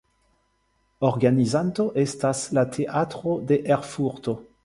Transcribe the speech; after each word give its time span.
Organizanto 1.09 1.85
estas 2.05 2.41
la 2.59 2.65
Teatro 2.77 3.37
de 3.53 3.61
Erfurto. 3.77 4.39